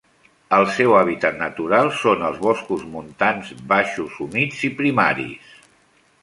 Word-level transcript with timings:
El 0.59 0.63
seu 0.77 0.93
hàbitat 0.99 1.35
natural 1.41 1.91
són 1.99 2.23
els 2.29 2.39
boscos 2.45 2.87
montans 2.95 3.53
baixos 3.75 4.17
humits 4.27 4.65
i 4.71 4.73
primaris. 4.81 5.55